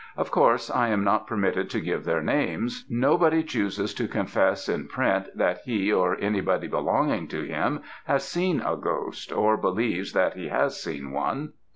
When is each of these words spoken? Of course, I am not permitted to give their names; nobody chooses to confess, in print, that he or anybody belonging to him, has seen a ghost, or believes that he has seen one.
Of 0.17 0.31
course, 0.31 0.71
I 0.71 0.87
am 0.87 1.03
not 1.03 1.27
permitted 1.27 1.69
to 1.69 1.79
give 1.79 2.05
their 2.05 2.23
names; 2.23 2.85
nobody 2.89 3.43
chooses 3.43 3.93
to 3.93 4.07
confess, 4.07 4.67
in 4.67 4.87
print, 4.87 5.27
that 5.35 5.59
he 5.63 5.93
or 5.93 6.17
anybody 6.19 6.65
belonging 6.67 7.27
to 7.27 7.43
him, 7.43 7.81
has 8.05 8.23
seen 8.27 8.61
a 8.61 8.75
ghost, 8.75 9.31
or 9.31 9.57
believes 9.57 10.13
that 10.13 10.33
he 10.35 10.47
has 10.47 10.81
seen 10.81 11.11
one. 11.11 11.53